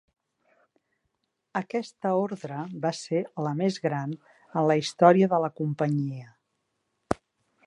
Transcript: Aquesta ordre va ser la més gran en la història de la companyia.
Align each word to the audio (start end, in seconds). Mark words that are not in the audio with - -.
Aquesta 1.59 2.13
ordre 2.23 2.63
va 2.87 2.93
ser 3.01 3.21
la 3.49 3.53
més 3.61 3.79
gran 3.87 4.19
en 4.23 4.69
la 4.73 4.81
història 4.85 5.33
de 5.37 5.45
la 5.49 5.55
companyia. 5.63 6.39